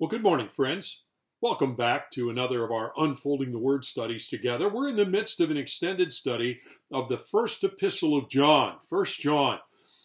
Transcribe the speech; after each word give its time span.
Well, 0.00 0.08
good 0.08 0.22
morning, 0.22 0.48
friends. 0.48 1.02
Welcome 1.40 1.74
back 1.74 2.08
to 2.12 2.30
another 2.30 2.62
of 2.62 2.70
our 2.70 2.92
Unfolding 2.96 3.50
the 3.50 3.58
Word 3.58 3.82
studies 3.82 4.28
together. 4.28 4.68
We're 4.68 4.90
in 4.90 4.94
the 4.94 5.04
midst 5.04 5.40
of 5.40 5.50
an 5.50 5.56
extended 5.56 6.12
study 6.12 6.60
of 6.92 7.08
the 7.08 7.18
first 7.18 7.64
epistle 7.64 8.16
of 8.16 8.28
John, 8.28 8.76
First 8.88 9.18
John. 9.18 9.58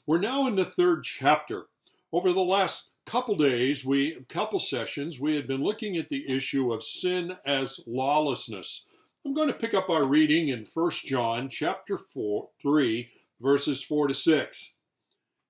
We're 0.08 0.18
now 0.18 0.48
in 0.48 0.56
the 0.56 0.66
third 0.66 1.04
chapter. 1.04 1.66
Over 2.12 2.34
the 2.34 2.42
last 2.42 2.90
couple 3.06 3.36
days, 3.36 3.86
we 3.86 4.18
couple 4.29 4.58
sessions, 4.58 5.20
we 5.20 5.36
had 5.36 5.46
been 5.46 5.61
looking 5.61 5.96
at 5.96 6.10
the 6.10 6.28
issue 6.28 6.73
of 6.73 6.82
sin 6.82 7.38
as 7.46 7.80
lawlessness. 7.86 8.88
I'm 9.23 9.36
going 9.36 9.50
to 9.50 9.54
pick 9.54 9.75
up 9.75 9.91
our 9.91 10.07
reading 10.07 10.48
in 10.48 10.66
First 10.66 11.05
John 11.05 11.50
chapter 11.50 12.00
4, 12.00 12.50
3, 12.64 13.12
verses 13.39 13.84
4 13.84 14.07
to 14.07 14.16
6. 14.16 14.75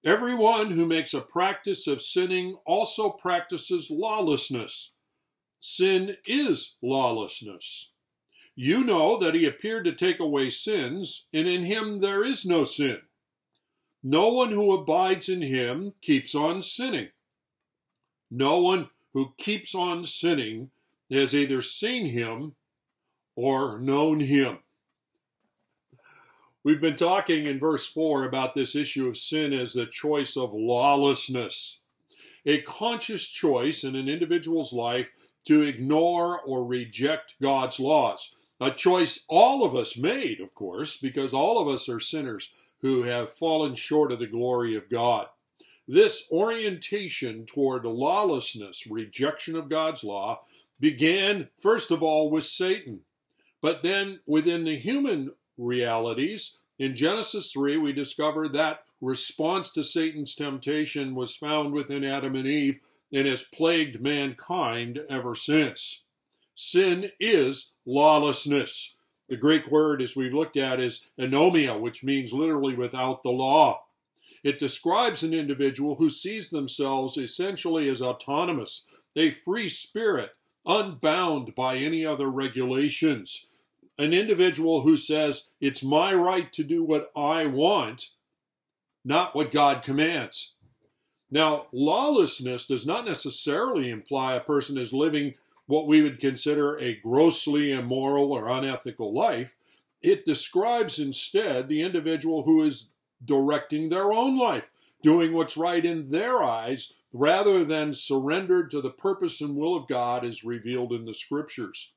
Everyone 0.06 0.72
who 0.72 0.86
makes 0.86 1.14
a 1.14 1.22
practice 1.22 1.88
of 1.88 2.02
sinning 2.02 2.58
also 2.66 3.10
practices 3.10 3.90
lawlessness. 3.90 4.94
Sin 5.60 6.18
is 6.26 6.76
lawlessness. 6.82 7.92
You 8.54 8.84
know 8.84 9.18
that 9.18 9.34
he 9.34 9.46
appeared 9.46 9.86
to 9.86 9.94
take 9.94 10.20
away 10.20 10.50
sins, 10.50 11.28
and 11.32 11.48
in 11.48 11.64
him 11.64 12.02
there 12.02 12.26
is 12.26 12.46
no 12.46 12.64
sin. 12.64 12.98
No 14.04 14.28
one 14.30 14.52
who 14.52 14.74
abides 14.74 15.30
in 15.30 15.42
him 15.42 15.94
keeps 16.02 16.36
on 16.36 16.62
sinning. 16.62 17.10
No 18.30 18.60
one 18.60 18.90
who 19.14 19.34
keeps 19.38 19.74
on 19.74 20.04
sinning 20.04 20.72
has 21.10 21.34
either 21.34 21.62
seen 21.62 22.08
him 22.08 22.56
or 23.38 23.80
known 23.80 24.20
him. 24.20 24.60
We've 26.66 26.80
been 26.80 26.96
talking 26.96 27.46
in 27.46 27.60
verse 27.60 27.86
4 27.88 28.24
about 28.24 28.56
this 28.56 28.74
issue 28.74 29.10
of 29.10 29.18
sin 29.18 29.52
as 29.52 29.74
the 29.74 29.86
choice 29.86 30.38
of 30.38 30.54
lawlessness, 30.54 31.82
a 32.46 32.62
conscious 32.62 33.28
choice 33.28 33.84
in 33.84 33.98
an 33.98 34.08
individual's 34.08 34.72
life 34.72 35.12
to 35.46 35.62
ignore 35.62 36.40
or 36.40 36.64
reject 36.64 37.36
God's 37.42 37.82
laws. 37.82 38.34
A 38.62 38.72
choice 38.72 39.26
all 39.28 39.66
of 39.66 39.76
us 39.76 39.98
made, 39.98 40.40
of 40.40 40.54
course, 40.54 40.96
because 40.96 41.34
all 41.34 41.60
of 41.60 41.68
us 41.68 41.90
are 41.90 42.00
sinners 42.00 42.54
who 42.80 43.04
have 43.04 43.34
fallen 43.34 43.76
short 43.76 44.14
of 44.14 44.20
the 44.20 44.28
glory 44.28 44.74
of 44.74 44.90
God. 44.90 45.28
This 45.86 46.30
orientation 46.32 47.46
toward 47.46 47.84
lawlessness, 47.84 48.88
rejection 48.88 49.58
of 49.58 49.68
God's 49.68 50.06
law, 50.06 50.44
began 50.80 51.50
first 51.58 51.92
of 51.92 52.02
all 52.02 52.30
with 52.30 52.46
Satan. 52.46 53.02
But 53.60 53.84
then 53.84 54.22
within 54.26 54.64
the 54.64 54.78
human 54.78 55.32
realities. 55.58 56.58
In 56.80 56.96
Genesis 56.96 57.52
3, 57.52 57.78
we 57.78 57.94
discover 57.94 58.48
that 58.50 58.84
response 59.00 59.72
to 59.72 59.84
Satan's 59.84 60.36
temptation 60.36 61.14
was 61.14 61.36
found 61.36 61.74
within 61.74 62.04
Adam 62.04 62.36
and 62.36 62.48
Eve 62.48 62.80
and 63.12 63.28
has 63.28 63.44
plagued 63.44 64.02
mankind 64.02 65.02
ever 65.10 65.36
since. 65.36 66.04
Sin 66.56 67.12
is 67.20 67.74
lawlessness. 67.86 68.96
The 69.30 69.38
Greek 69.38 69.70
word, 69.70 70.02
as 70.02 70.16
we've 70.16 70.34
looked 70.34 70.58
at, 70.58 70.80
is 70.80 71.08
anomia, 71.20 71.80
which 71.80 72.04
means 72.04 72.34
literally 72.34 72.76
without 72.76 73.24
the 73.24 73.32
law. 73.32 73.84
It 74.44 74.60
describes 74.60 75.24
an 75.24 75.34
individual 75.34 75.96
who 75.96 76.10
sees 76.10 76.50
themselves 76.50 77.18
essentially 77.18 77.90
as 77.90 78.02
autonomous, 78.02 78.88
a 79.16 79.32
free 79.32 79.70
spirit, 79.70 80.32
unbound 80.66 81.56
by 81.56 81.78
any 81.78 82.06
other 82.06 82.30
regulations 82.30 83.48
an 83.98 84.14
individual 84.14 84.82
who 84.82 84.98
says, 84.98 85.50
it's 85.62 85.84
my 85.84 86.14
right 86.14 86.52
to 86.54 86.64
do 86.64 86.84
what 86.84 87.12
I 87.16 87.46
want, 87.46 88.10
not 89.06 89.36
what 89.36 89.52
God 89.52 89.84
commands. 89.84 90.56
Now, 91.30 91.68
lawlessness 91.72 92.68
does 92.68 92.86
not 92.86 93.06
necessarily 93.06 93.90
imply 93.90 94.34
a 94.34 94.40
person 94.40 94.78
is 94.78 94.94
living 94.94 95.36
what 95.66 95.88
we 95.88 96.02
would 96.02 96.20
consider 96.20 96.78
a 96.78 96.96
grossly 96.98 97.72
immoral 97.72 98.34
or 98.34 98.50
unethical 98.50 99.14
life. 99.14 99.56
It 100.02 100.26
describes 100.26 101.00
instead 101.00 101.68
the 101.68 101.82
individual 101.82 102.44
who 102.44 102.64
is 102.64 102.92
directing 103.24 103.90
their 103.90 104.12
own 104.12 104.38
life, 104.38 104.72
doing 105.02 105.34
what's 105.34 105.58
right 105.58 105.84
in 105.86 106.12
their 106.12 106.44
eyes, 106.44 106.94
rather 107.14 107.64
than 107.64 107.94
surrendered 107.94 108.70
to 108.72 108.82
the 108.82 108.90
purpose 108.90 109.40
and 109.40 109.56
will 109.56 109.76
of 109.76 109.88
God 109.88 110.26
as 110.26 110.44
revealed 110.44 110.92
in 110.92 111.06
the 111.06 111.14
scriptures. 111.14 111.94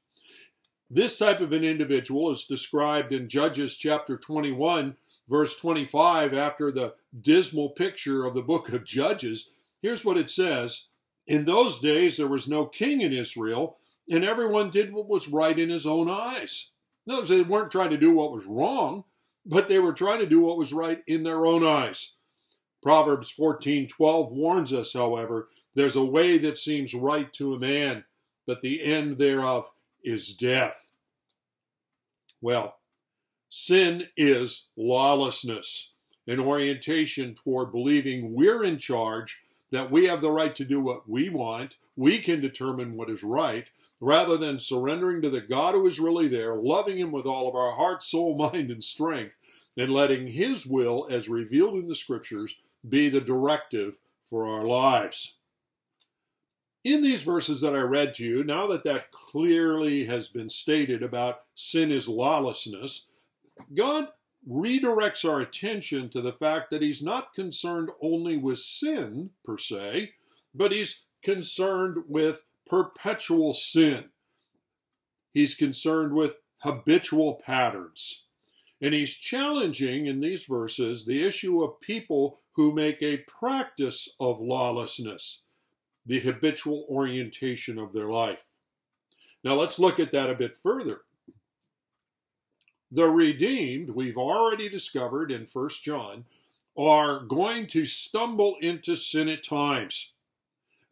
This 0.89 1.19
type 1.19 1.41
of 1.41 1.53
an 1.53 1.65
individual 1.65 2.31
is 2.31 2.45
described 2.45 3.13
in 3.13 3.29
Judges 3.29 3.77
chapter 3.77 4.17
21, 4.17 4.97
verse 5.29 5.57
25, 5.57 6.33
after 6.33 6.71
the 6.71 6.95
dismal 7.21 7.71
picture 7.71 8.25
of 8.25 8.35
the 8.35 8.43
book 8.43 8.69
of 8.69 8.85
Judges. 8.85 9.51
Here's 9.83 10.05
what 10.05 10.17
it 10.17 10.31
says 10.31 10.89
In 11.27 11.45
those 11.45 11.81
days, 11.81 12.17
there 12.17 12.29
was 12.29 12.47
no 12.47 12.67
king 12.67 13.01
in 13.01 13.13
Israel, 13.13 13.79
and 14.09 14.25
everyone 14.25 14.71
did 14.71 14.93
what 14.93 15.09
was 15.09 15.29
right 15.29 15.59
in 15.59 15.71
his 15.71 15.87
own 15.87 16.09
eyes. 16.09 16.71
No, 17.05 17.21
they 17.21 17.43
weren't 17.43 17.73
trying 17.73 17.91
to 17.91 17.97
do 17.97 18.13
what 18.13 18.33
was 18.33 18.47
wrong, 18.47 19.05
but 19.45 19.67
they 19.67 19.81
were 19.81 19.93
trying 19.93 20.21
to 20.21 20.27
do 20.27 20.41
what 20.41 20.57
was 20.57 20.73
right 20.73 21.03
in 21.09 21.25
their 21.25 21.47
own 21.47 21.65
eyes. 21.65 22.17
Proverbs 22.81 23.29
14:12 23.37 24.31
warns 24.31 24.73
us, 24.73 24.93
however, 24.93 25.49
there's 25.75 25.97
a 25.97 26.05
way 26.05 26.39
that 26.39 26.57
seems 26.57 26.95
right 26.95 27.33
to 27.33 27.55
a 27.55 27.59
man, 27.59 28.05
but 28.47 28.61
the 28.61 28.85
end 28.85 29.19
thereof 29.19 29.73
is 30.07 30.33
death. 30.33 30.93
Well, 32.41 32.77
sin 33.49 34.05
is 34.17 34.69
lawlessness, 34.77 35.93
an 36.27 36.41
orientation 36.41 37.35
toward 37.35 37.73
believing 37.73 38.33
we're 38.33 38.65
in 38.65 38.79
charge, 38.79 39.43
that 39.73 39.91
we 39.91 40.07
have 40.07 40.21
the 40.21 40.31
right 40.31 40.55
to 40.55 40.65
do 40.65 40.81
what 40.81 41.09
we 41.09 41.29
want, 41.29 41.77
we 41.97 42.19
can 42.19 42.41
determine 42.41 42.95
what 42.95 43.11
is 43.11 43.25
right, 43.25 43.69
rather 44.01 44.37
than 44.37 44.59
surrendering 44.59 45.21
to 45.23 45.31
the 45.31 45.41
God 45.41 45.75
who 45.75 45.87
is 45.87 45.99
really 45.99 46.29
there, 46.29 46.55
loving 46.55 46.99
Him 46.99 47.11
with 47.11 47.27
all 47.27 47.49
of 47.49 47.57
our 47.57 47.73
heart, 47.73 48.03
soul, 48.03 48.37
mind, 48.53 48.71
and 48.71 48.85
strength, 48.85 49.39
and 49.77 49.93
letting 49.93 50.29
His 50.29 50.67
will, 50.67 51.09
as 51.11 51.29
revealed 51.29 51.75
in 51.75 51.89
the 51.89 51.95
Scriptures, 51.95 52.55
be 52.89 53.09
the 53.09 53.21
directive 53.21 53.99
for 54.25 54.47
our 54.47 54.65
lives 54.65 55.37
in 56.87 57.03
these 57.03 57.25
verses 57.25 57.61
that 57.63 57.75
I 57.75 57.81
read 57.81 58.15
to 58.15 58.25
you, 58.25 58.45
now 58.45 58.69
that 58.69 58.85
that 58.85 59.11
clearly 59.11 60.05
has 60.05 60.29
been 60.29 60.49
stated 60.49 61.03
about 61.03 61.41
sin 61.57 61.91
is 61.91 62.07
lawlessness, 62.07 63.09
God 63.75 64.07
redirects 64.49 65.29
our 65.29 65.41
attention 65.41 66.09
to 66.11 66.21
the 66.21 66.33
fact 66.33 66.71
that 66.71 66.83
He's 66.83 67.03
not 67.03 67.35
concerned 67.35 67.91
only 68.01 68.37
with 68.37 68.61
sin 68.61 69.31
per 69.45 69.59
se, 69.59 70.13
but 70.55 70.71
He's 70.71 71.07
concerned 71.25 72.05
with 72.07 72.45
perpetual 72.65 73.53
sin. 73.53 74.05
He's 75.33 75.57
concerned 75.57 76.13
with 76.13 76.37
habitual 76.59 77.43
patterns. 77.45 78.27
And 78.81 78.95
he's 78.95 79.13
challenging 79.13 80.07
in 80.07 80.21
these 80.21 80.45
verses 80.45 81.05
the 81.05 81.27
issue 81.27 81.65
of 81.65 81.81
people 81.81 82.41
who 82.53 82.73
make 82.73 83.03
a 83.03 83.25
practice 83.27 84.15
of 84.21 84.41
lawlessness 84.41 85.46
the 86.07 86.21
habitual 86.21 86.87
orientation 86.89 87.79
of 87.79 87.93
their 87.93 88.09
life. 88.09 88.47
Now 89.43 89.55
let's 89.55 89.79
look 89.79 89.99
at 90.01 90.13
that 90.13 90.31
a 90.31 90.35
bit 90.35 90.57
further. 90.57 91.03
The 92.91 93.07
redeemed, 93.07 93.91
we've 93.91 94.17
already 94.17 94.69
discovered 94.69 95.33
in 95.33 95.47
1 95.53 95.69
John, 95.83 96.25
are 96.79 97.21
going 97.21 97.67
to 97.69 97.87
stumble 97.87 98.57
into 98.61 98.95
sin 98.97 99.29
at 99.29 99.43
times. 99.43 100.13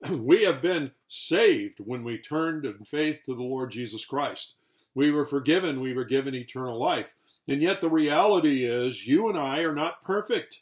We 0.10 0.42
have 0.44 0.60
been 0.60 0.90
saved 1.08 1.78
when 1.78 2.04
we 2.04 2.18
turned 2.18 2.66
in 2.66 2.84
faith 2.84 3.22
to 3.24 3.34
the 3.34 3.42
Lord 3.42 3.70
Jesus 3.70 4.04
Christ. 4.04 4.56
We 4.94 5.10
were 5.10 5.24
forgiven, 5.24 5.80
we 5.80 5.94
were 5.94 6.04
given 6.04 6.34
eternal 6.34 6.78
life. 6.78 7.14
And 7.48 7.62
yet 7.62 7.80
the 7.80 7.88
reality 7.88 8.64
is, 8.64 9.06
you 9.06 9.28
and 9.28 9.38
I 9.38 9.60
are 9.60 9.74
not 9.74 10.02
perfect. 10.02 10.60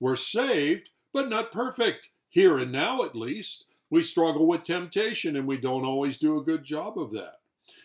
We're 0.00 0.16
saved, 0.16 0.90
but 1.12 1.28
not 1.28 1.52
perfect, 1.52 2.10
here 2.28 2.58
and 2.58 2.72
now 2.72 3.02
at 3.02 3.16
least 3.16 3.66
we 3.90 4.02
struggle 4.02 4.46
with 4.46 4.62
temptation 4.62 5.36
and 5.36 5.46
we 5.46 5.56
don't 5.56 5.84
always 5.84 6.16
do 6.18 6.38
a 6.38 6.44
good 6.44 6.62
job 6.62 6.98
of 6.98 7.12
that. 7.12 7.40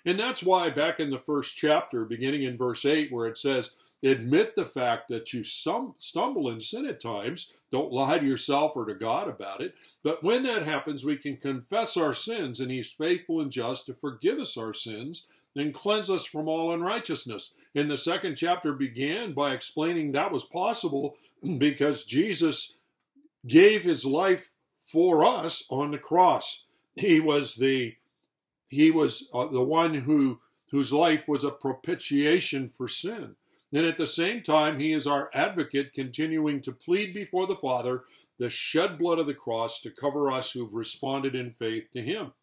And 0.05 0.19
that's 0.19 0.44
why, 0.44 0.69
back 0.69 1.00
in 1.00 1.09
the 1.09 1.17
first 1.17 1.55
chapter, 1.55 2.05
beginning 2.05 2.44
in 2.44 2.57
verse 2.57 2.85
8, 2.85 3.11
where 3.11 3.27
it 3.27 3.38
says, 3.38 3.77
Admit 4.03 4.57
the 4.57 4.65
fact 4.65 5.07
that 5.07 5.31
you 5.31 5.44
stumble 5.44 6.50
in 6.50 6.59
sin 6.59 6.85
at 6.85 7.00
times. 7.00 7.53
Don't 7.71 7.94
lie 7.94 8.17
to 8.17 8.25
yourself 8.25 8.75
or 8.75 8.85
to 8.85 8.94
God 8.94 9.29
about 9.29 9.61
it. 9.61 9.75
But 10.03 10.21
when 10.21 10.44
that 10.44 10.65
happens, 10.65 11.05
we 11.05 11.15
can 11.15 11.38
confess 11.38 11.95
our 11.95 12.11
sins, 12.11 12.59
and 12.59 12.69
He's 12.69 12.91
faithful 12.91 13.39
and 13.39 13.50
just 13.50 13.85
to 13.85 13.94
forgive 13.94 14.39
us 14.39 14.57
our 14.57 14.73
sins 14.73 15.27
and 15.55 15.73
cleanse 15.73 16.09
us 16.09 16.25
from 16.25 16.50
all 16.50 16.73
unrighteousness. 16.73 17.53
And 17.75 17.89
the 17.89 17.95
second 17.95 18.35
chapter 18.35 18.73
began 18.73 19.33
by 19.33 19.53
explaining 19.53 20.11
that 20.11 20.31
was 20.31 20.44
possible 20.44 21.15
because 21.57 22.03
Jesus 22.03 22.75
gave 23.47 23.85
His 23.85 24.05
life 24.05 24.51
for 24.83 25.25
us 25.25 25.65
on 25.69 25.91
the 25.91 25.97
cross. 25.97 26.65
He 26.95 27.19
was 27.19 27.56
the 27.56 27.95
he 28.69 28.91
was 28.91 29.30
uh, 29.33 29.47
the 29.47 29.63
one 29.63 29.94
who 29.94 30.39
whose 30.71 30.91
life 30.91 31.27
was 31.27 31.44
a 31.44 31.51
propitiation 31.51 32.68
for 32.68 32.88
sin. 32.88 33.35
And 33.71 33.85
at 33.85 33.97
the 33.97 34.07
same 34.07 34.44
time, 34.44 34.80
he 34.80 34.91
is 34.91 35.07
our 35.07 35.30
advocate, 35.33 35.94
continuing 35.94 36.62
to 36.62 36.71
plead 36.71 37.13
before 37.13 37.47
the 37.47 37.56
Father 37.56 38.03
the 38.39 38.50
shed 38.50 38.97
blood 39.00 39.19
of 39.19 39.25
the 39.25 39.33
cross 39.33 39.80
to 39.81 39.91
cover 39.91 40.31
us 40.31 40.51
who've 40.51 40.74
responded 40.74 41.36
in 41.36 41.51
faith 41.51 41.91
to 41.94 42.01
him. 42.01 42.33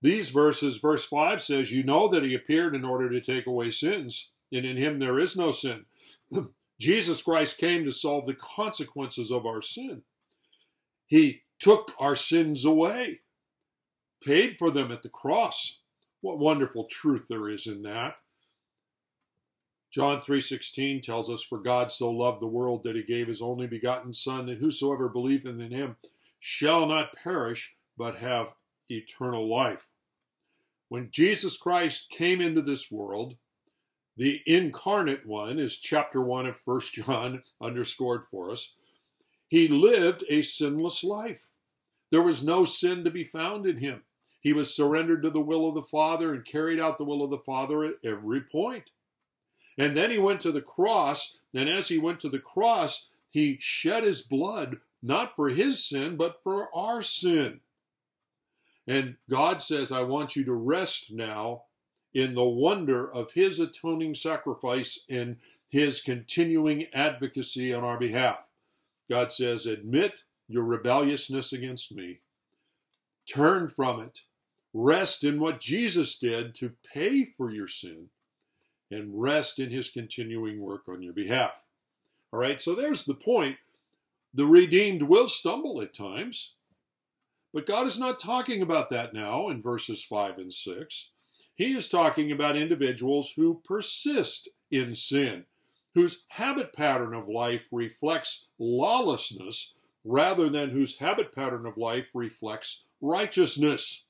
these 0.00 0.30
verses, 0.30 0.78
verse 0.78 1.04
5 1.04 1.42
says, 1.42 1.72
You 1.72 1.82
know 1.82 2.08
that 2.08 2.24
he 2.24 2.34
appeared 2.34 2.74
in 2.74 2.84
order 2.84 3.10
to 3.10 3.20
take 3.20 3.46
away 3.46 3.70
sins, 3.70 4.32
and 4.52 4.64
in 4.64 4.76
him 4.76 4.98
there 4.98 5.18
is 5.18 5.36
no 5.36 5.50
sin. 5.50 5.84
Jesus 6.78 7.22
Christ 7.22 7.58
came 7.58 7.84
to 7.84 7.90
solve 7.90 8.26
the 8.26 8.34
consequences 8.34 9.30
of 9.30 9.46
our 9.46 9.62
sin. 9.62 10.02
He 11.06 11.42
took 11.58 11.92
our 11.98 12.16
sins 12.16 12.64
away, 12.64 13.20
paid 14.22 14.58
for 14.58 14.70
them 14.70 14.90
at 14.90 15.02
the 15.02 15.08
cross. 15.08 15.80
What 16.20 16.38
wonderful 16.38 16.84
truth 16.84 17.26
there 17.28 17.48
is 17.48 17.66
in 17.66 17.82
that. 17.82 18.16
John 19.94 20.20
3:16 20.20 21.00
tells 21.02 21.30
us 21.30 21.42
for 21.42 21.58
God 21.60 21.92
so 21.92 22.10
loved 22.10 22.40
the 22.42 22.48
world 22.48 22.82
that 22.82 22.96
he 22.96 23.04
gave 23.04 23.28
his 23.28 23.40
only 23.40 23.68
begotten 23.68 24.12
son 24.12 24.46
that 24.46 24.58
whosoever 24.58 25.08
believeth 25.08 25.60
in 25.60 25.70
him 25.70 25.96
shall 26.40 26.86
not 26.86 27.14
perish 27.14 27.76
but 27.96 28.16
have 28.16 28.54
eternal 28.90 29.48
life. 29.48 29.92
When 30.88 31.10
Jesus 31.10 31.56
Christ 31.56 32.10
came 32.10 32.40
into 32.40 32.60
this 32.60 32.90
world, 32.90 33.36
the 34.16 34.42
incarnate 34.46 35.26
one 35.26 35.58
is 35.58 35.78
chapter 35.78 36.20
1 36.20 36.46
of 36.46 36.60
1 36.64 36.80
John 36.92 37.42
underscored 37.60 38.26
for 38.26 38.50
us. 38.50 38.74
He 39.48 39.68
lived 39.68 40.24
a 40.28 40.42
sinless 40.42 41.04
life. 41.04 41.50
There 42.10 42.22
was 42.22 42.44
no 42.44 42.64
sin 42.64 43.04
to 43.04 43.10
be 43.10 43.24
found 43.24 43.66
in 43.66 43.78
him. 43.78 44.02
He 44.40 44.52
was 44.52 44.74
surrendered 44.74 45.22
to 45.22 45.30
the 45.30 45.40
will 45.40 45.68
of 45.68 45.74
the 45.74 45.82
Father 45.82 46.34
and 46.34 46.44
carried 46.44 46.80
out 46.80 46.98
the 46.98 47.04
will 47.04 47.24
of 47.24 47.30
the 47.30 47.38
Father 47.38 47.84
at 47.84 47.94
every 48.04 48.40
point. 48.40 48.90
And 49.78 49.96
then 49.96 50.10
he 50.10 50.18
went 50.18 50.40
to 50.42 50.52
the 50.52 50.60
cross, 50.60 51.38
and 51.52 51.68
as 51.68 51.88
he 51.88 51.98
went 51.98 52.20
to 52.20 52.28
the 52.28 52.38
cross, 52.38 53.08
he 53.30 53.56
shed 53.60 54.04
his 54.04 54.22
blood, 54.22 54.76
not 55.02 55.34
for 55.34 55.48
his 55.48 55.84
sin, 55.84 56.16
but 56.16 56.42
for 56.44 56.68
our 56.74 57.02
sin. 57.02 57.60
And 58.86 59.16
God 59.28 59.62
says, 59.62 59.90
I 59.90 60.02
want 60.02 60.36
you 60.36 60.44
to 60.44 60.52
rest 60.52 61.10
now 61.10 61.64
in 62.12 62.34
the 62.34 62.44
wonder 62.44 63.12
of 63.12 63.32
his 63.32 63.58
atoning 63.58 64.14
sacrifice 64.14 65.04
and 65.10 65.36
his 65.68 66.00
continuing 66.00 66.86
advocacy 66.92 67.74
on 67.74 67.82
our 67.82 67.98
behalf. 67.98 68.50
God 69.08 69.32
says, 69.32 69.66
Admit 69.66 70.22
your 70.48 70.64
rebelliousness 70.64 71.52
against 71.52 71.94
me, 71.94 72.20
turn 73.26 73.68
from 73.68 74.00
it, 74.00 74.20
rest 74.72 75.24
in 75.24 75.40
what 75.40 75.60
Jesus 75.60 76.18
did 76.18 76.54
to 76.56 76.72
pay 76.92 77.24
for 77.24 77.50
your 77.50 77.68
sin, 77.68 78.08
and 78.90 79.20
rest 79.20 79.58
in 79.58 79.70
his 79.70 79.90
continuing 79.90 80.60
work 80.60 80.82
on 80.88 81.02
your 81.02 81.12
behalf. 81.12 81.64
All 82.32 82.40
right, 82.40 82.60
so 82.60 82.74
there's 82.74 83.04
the 83.04 83.14
point. 83.14 83.56
The 84.32 84.46
redeemed 84.46 85.02
will 85.02 85.28
stumble 85.28 85.80
at 85.80 85.94
times, 85.94 86.54
but 87.52 87.66
God 87.66 87.86
is 87.86 87.98
not 87.98 88.18
talking 88.18 88.60
about 88.62 88.90
that 88.90 89.14
now 89.14 89.48
in 89.48 89.62
verses 89.62 90.02
5 90.02 90.38
and 90.38 90.52
6. 90.52 91.10
He 91.54 91.76
is 91.76 91.88
talking 91.88 92.32
about 92.32 92.56
individuals 92.56 93.32
who 93.36 93.62
persist 93.64 94.48
in 94.72 94.96
sin, 94.96 95.44
whose 95.94 96.24
habit 96.28 96.72
pattern 96.72 97.14
of 97.14 97.28
life 97.28 97.68
reflects 97.70 98.48
lawlessness 98.58 99.74
rather 100.04 100.48
than 100.48 100.70
whose 100.70 100.98
habit 100.98 101.34
pattern 101.34 101.66
of 101.66 101.78
life 101.78 102.10
reflects 102.14 102.84
righteousness. 103.00 104.04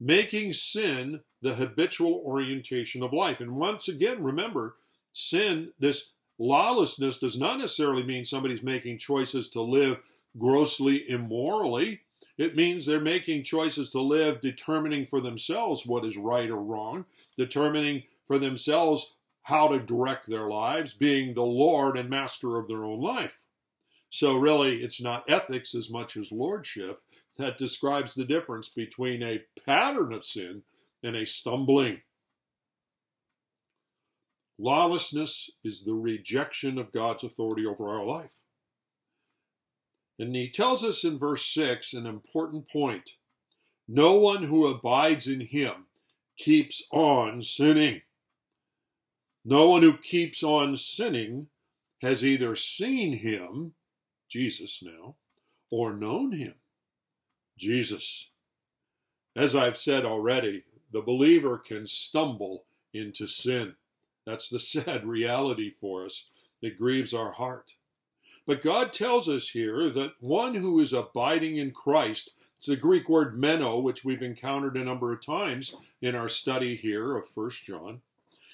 Making 0.00 0.52
sin 0.52 1.20
the 1.40 1.54
habitual 1.54 2.22
orientation 2.26 3.02
of 3.02 3.12
life. 3.12 3.40
And 3.40 3.56
once 3.56 3.88
again, 3.88 4.22
remember, 4.22 4.76
sin, 5.12 5.70
this 5.78 6.12
lawlessness, 6.38 7.18
does 7.18 7.38
not 7.38 7.58
necessarily 7.58 8.02
mean 8.02 8.24
somebody's 8.24 8.62
making 8.62 8.98
choices 8.98 9.48
to 9.50 9.62
live 9.62 9.98
grossly 10.36 11.08
immorally. 11.08 12.00
It 12.36 12.56
means 12.56 12.84
they're 12.84 13.00
making 13.00 13.44
choices 13.44 13.90
to 13.90 14.00
live, 14.00 14.40
determining 14.40 15.06
for 15.06 15.20
themselves 15.20 15.86
what 15.86 16.04
is 16.04 16.16
right 16.16 16.50
or 16.50 16.60
wrong, 16.60 17.04
determining 17.36 18.02
for 18.26 18.38
themselves 18.38 19.14
how 19.42 19.68
to 19.68 19.78
direct 19.78 20.28
their 20.28 20.48
lives, 20.48 20.94
being 20.94 21.34
the 21.34 21.42
Lord 21.42 21.98
and 21.98 22.08
master 22.08 22.56
of 22.56 22.68
their 22.68 22.84
own 22.84 23.00
life. 23.00 23.44
So, 24.10 24.36
really, 24.36 24.82
it's 24.82 25.00
not 25.00 25.24
ethics 25.28 25.74
as 25.74 25.90
much 25.90 26.16
as 26.16 26.30
lordship 26.30 27.00
that 27.38 27.56
describes 27.56 28.14
the 28.14 28.24
difference 28.24 28.68
between 28.68 29.22
a 29.22 29.40
pattern 29.64 30.12
of 30.12 30.24
sin 30.24 30.62
and 31.02 31.16
a 31.16 31.26
stumbling. 31.26 32.02
Lawlessness 34.58 35.50
is 35.64 35.84
the 35.84 35.94
rejection 35.94 36.78
of 36.78 36.92
God's 36.92 37.24
authority 37.24 37.66
over 37.66 37.88
our 37.88 38.04
life. 38.04 38.42
And 40.18 40.36
he 40.36 40.48
tells 40.48 40.84
us 40.84 41.04
in 41.04 41.18
verse 41.18 41.46
6 41.46 41.94
an 41.94 42.06
important 42.06 42.68
point. 42.68 43.10
No 43.88 44.14
one 44.14 44.44
who 44.44 44.66
abides 44.66 45.26
in 45.26 45.40
him 45.40 45.86
keeps 46.36 46.86
on 46.92 47.42
sinning. 47.42 48.02
No 49.44 49.68
one 49.68 49.82
who 49.82 49.96
keeps 49.96 50.42
on 50.42 50.76
sinning 50.76 51.48
has 52.00 52.24
either 52.24 52.54
seen 52.54 53.18
him, 53.18 53.74
Jesus 54.28 54.82
now, 54.82 55.16
or 55.70 55.94
known 55.94 56.32
him, 56.32 56.54
Jesus. 57.58 58.30
As 59.34 59.56
I've 59.56 59.78
said 59.78 60.04
already, 60.04 60.64
the 60.92 61.00
believer 61.00 61.58
can 61.58 61.86
stumble 61.86 62.64
into 62.92 63.26
sin. 63.26 63.74
That's 64.26 64.48
the 64.48 64.60
sad 64.74 65.04
reality 65.04 65.70
for 65.70 66.04
us. 66.04 66.30
It 66.60 66.78
grieves 66.78 67.12
our 67.14 67.32
heart. 67.32 67.72
But 68.46 68.62
God 68.62 68.92
tells 68.92 69.28
us 69.28 69.48
here 69.48 69.90
that 69.90 70.14
one 70.20 70.54
who 70.54 70.80
is 70.80 70.92
abiding 70.92 71.56
in 71.56 71.70
Christ, 71.70 72.34
it's 72.56 72.66
the 72.66 72.76
Greek 72.76 73.08
word 73.08 73.38
meno, 73.38 73.78
which 73.78 74.04
we've 74.04 74.22
encountered 74.22 74.76
a 74.76 74.84
number 74.84 75.12
of 75.12 75.24
times 75.24 75.76
in 76.00 76.14
our 76.14 76.28
study 76.28 76.76
here 76.76 77.16
of 77.16 77.26
First 77.26 77.64
John. 77.64 78.02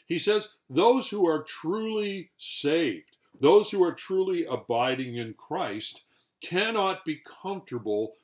He 0.08 0.19
says, 0.19 0.55
those 0.70 1.10
who 1.10 1.28
are 1.28 1.43
truly 1.43 2.31
saved, 2.38 3.16
those 3.38 3.70
who 3.70 3.84
are 3.84 3.93
truly 3.93 4.46
abiding 4.46 5.16
in 5.16 5.34
Christ, 5.34 6.02
cannot 6.40 7.05
be 7.05 7.20
comfortable 7.43 8.14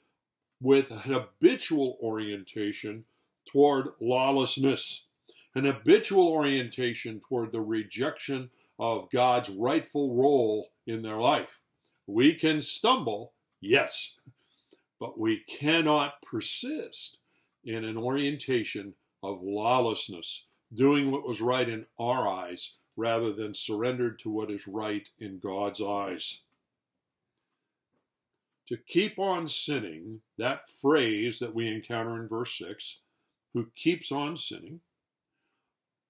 with 0.62 0.90
an 0.90 0.98
habitual 0.98 1.98
orientation 2.02 3.04
toward 3.44 3.88
lawlessness, 4.00 5.06
an 5.54 5.66
habitual 5.66 6.26
orientation 6.26 7.20
toward 7.20 7.52
the 7.52 7.60
rejection 7.60 8.50
of 8.78 9.10
God's 9.10 9.50
rightful 9.50 10.14
role 10.14 10.70
in 10.86 11.02
their 11.02 11.18
life. 11.18 11.60
We 12.06 12.34
can 12.34 12.62
stumble, 12.62 13.32
yes, 13.60 14.18
but 14.98 15.18
we 15.18 15.40
cannot 15.40 16.22
persist 16.22 17.18
in 17.62 17.84
an 17.84 17.96
orientation 17.96 18.94
of 19.22 19.42
lawlessness, 19.42 20.46
doing 20.74 21.10
what 21.10 21.26
was 21.26 21.40
right 21.40 21.68
in 21.68 21.86
our 21.98 22.28
eyes 22.28 22.76
rather 22.96 23.32
than 23.32 23.54
surrendered 23.54 24.18
to 24.20 24.30
what 24.30 24.50
is 24.50 24.68
right 24.68 25.08
in 25.18 25.38
God's 25.38 25.80
eyes. 25.82 26.42
To 28.68 28.76
keep 28.76 29.18
on 29.18 29.46
sinning, 29.48 30.20
that 30.38 30.68
phrase 30.68 31.38
that 31.38 31.54
we 31.54 31.68
encounter 31.68 32.20
in 32.20 32.28
verse 32.28 32.56
6, 32.58 33.00
who 33.52 33.68
keeps 33.76 34.10
on 34.10 34.36
sinning, 34.36 34.80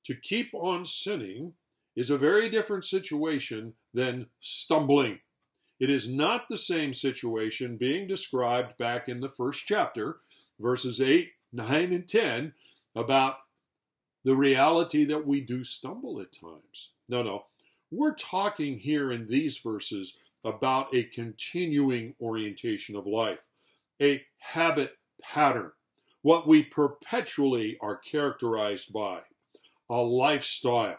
to 0.04 0.14
keep 0.14 0.54
on 0.54 0.84
sinning 0.84 1.54
is 1.96 2.10
a 2.10 2.18
very 2.18 2.48
different 2.48 2.84
situation 2.84 3.74
than 3.92 4.26
stumbling. 4.40 5.20
It 5.80 5.90
is 5.90 6.08
not 6.08 6.48
the 6.48 6.56
same 6.56 6.92
situation 6.92 7.76
being 7.76 8.06
described 8.06 8.76
back 8.78 9.08
in 9.08 9.20
the 9.20 9.28
first 9.28 9.66
chapter, 9.66 10.18
verses 10.60 11.00
8, 11.00 11.30
9, 11.52 11.92
and 11.92 12.06
10, 12.06 12.52
about 12.94 13.38
the 14.24 14.34
reality 14.34 15.04
that 15.04 15.26
we 15.26 15.40
do 15.40 15.64
stumble 15.64 16.20
at 16.20 16.32
times. 16.32 16.92
No, 17.08 17.22
no. 17.22 17.44
We're 17.90 18.14
talking 18.14 18.78
here 18.78 19.12
in 19.12 19.28
these 19.28 19.58
verses 19.58 20.18
about 20.44 20.94
a 20.94 21.04
continuing 21.04 22.14
orientation 22.20 22.96
of 22.96 23.06
life, 23.06 23.44
a 24.00 24.22
habit 24.38 24.98
pattern, 25.22 25.72
what 26.22 26.48
we 26.48 26.62
perpetually 26.62 27.78
are 27.80 27.96
characterized 27.96 28.92
by, 28.92 29.20
a 29.88 29.96
lifestyle 29.96 30.98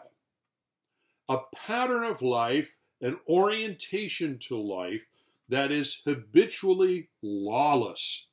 a 1.28 1.38
pattern 1.54 2.04
of 2.04 2.22
life, 2.22 2.76
an 3.00 3.18
orientation 3.28 4.38
to 4.38 4.56
life 4.56 5.06
that 5.48 5.70
is 5.70 6.02
habitually 6.04 7.08
lawless. 7.22 8.28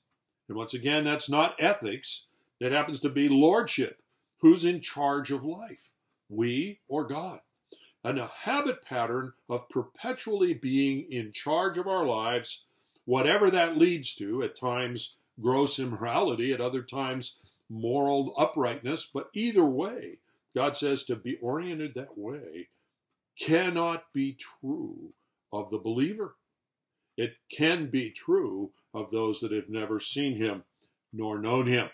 And 0.48 0.58
once 0.58 0.74
again, 0.74 1.04
that's 1.04 1.30
not 1.30 1.56
ethics, 1.60 2.28
that 2.60 2.72
happens 2.72 3.00
to 3.02 3.10
be 3.10 3.30
lordship. 3.30 4.02
Who's 4.44 4.66
in 4.66 4.82
charge 4.82 5.32
of 5.32 5.46
life? 5.46 5.92
We 6.28 6.82
or 6.90 7.08
God? 7.08 7.40
And 8.04 8.20
a 8.20 8.30
habit 8.42 8.82
pattern 8.82 9.32
of 9.50 9.70
perpetually 9.70 10.54
being 10.54 11.08
in 11.10 11.32
charge 11.32 11.78
of 11.78 11.88
our 11.88 12.06
lives, 12.06 12.66
whatever 13.06 13.50
that 13.50 13.78
leads 13.78 14.14
to, 14.16 14.44
at 14.44 14.60
times 14.60 15.16
gross 15.40 15.80
immorality, 15.80 16.52
at 16.52 16.60
other 16.60 16.82
times 16.82 17.54
moral 17.70 18.36
uprightness, 18.38 19.10
but 19.12 19.30
either 19.34 19.64
way, 19.64 20.20
God 20.54 20.76
says 20.76 21.06
to 21.06 21.16
be 21.16 21.38
oriented 21.38 21.94
that 21.96 22.18
way 22.18 22.68
cannot 23.40 24.04
be 24.14 24.34
true 24.34 25.14
of 25.54 25.72
the 25.72 25.78
believer. 25.78 26.36
It 27.16 27.36
can 27.50 27.90
be 27.90 28.10
true 28.10 28.72
of 28.94 29.10
those 29.10 29.40
that 29.40 29.54
have 29.54 29.70
never 29.70 30.02
seen 30.02 30.36
him 30.36 30.64
nor 31.14 31.40
known 31.40 31.68
him. 31.68 31.90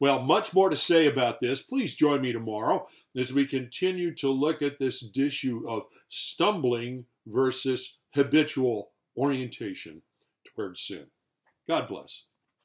Well, 0.00 0.22
much 0.22 0.54
more 0.54 0.70
to 0.70 0.76
say 0.76 1.06
about 1.06 1.40
this. 1.40 1.60
Please 1.60 1.94
join 1.94 2.22
me 2.22 2.32
tomorrow 2.32 2.88
as 3.14 3.34
we 3.34 3.46
continue 3.46 4.14
to 4.14 4.30
look 4.30 4.62
at 4.62 4.78
this 4.78 5.06
issue 5.16 5.68
of 5.68 5.82
stumbling 6.08 7.04
versus 7.26 7.98
habitual 8.14 8.92
orientation 9.16 10.00
towards 10.44 10.80
sin. 10.80 11.06
God 11.68 11.86
bless. 11.86 12.24